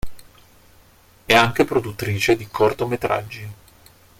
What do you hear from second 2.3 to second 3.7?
di cortometraggi.